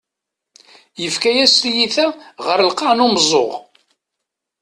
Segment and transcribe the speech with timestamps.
[1.01, 2.07] Yefka-yas tiyita
[2.45, 3.53] ɣer lqaɛ n umeẓẓuɣ.